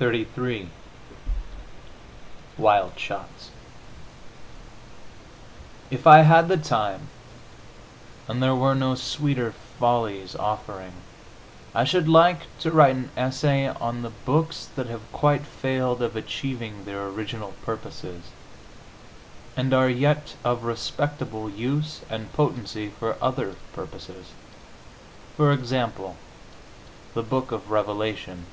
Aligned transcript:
XXXIII 0.00 0.70
WILD 2.58 2.98
SHOTS 2.98 3.50
If 5.88 6.04
I 6.04 6.22
had 6.22 6.48
the 6.48 6.56
time, 6.56 7.02
and 8.26 8.42
there 8.42 8.56
were 8.56 8.74
no 8.74 8.96
sweeter 8.96 9.52
follies 9.78 10.34
offering, 10.34 10.94
I 11.76 11.84
should 11.84 12.08
like 12.08 12.40
to 12.58 12.72
write 12.72 12.96
an 12.96 13.12
essay 13.16 13.68
on 13.68 14.02
the 14.02 14.10
books 14.10 14.66
that 14.74 14.88
have 14.88 15.12
quite 15.12 15.42
failed 15.46 16.02
of 16.02 16.16
achieving 16.16 16.84
their 16.84 17.06
original 17.06 17.52
purposes, 17.64 18.30
and 19.56 19.72
are 19.72 19.88
yet 19.88 20.34
of 20.42 20.64
respectable 20.64 21.48
use 21.48 22.00
and 22.10 22.32
potency 22.32 22.88
for 22.88 23.16
other 23.22 23.54
purposes. 23.72 24.30
For 25.36 25.52
example, 25.52 26.16
the 27.14 27.22
Book 27.22 27.52
of 27.52 27.70
Revelation. 27.70 28.46